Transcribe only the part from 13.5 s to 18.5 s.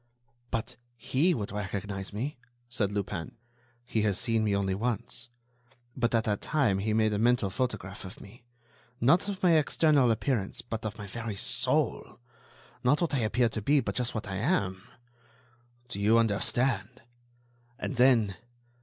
be but just what I am. Do you understand? And then